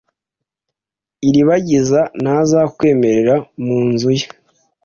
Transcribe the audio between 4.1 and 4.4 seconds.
ye.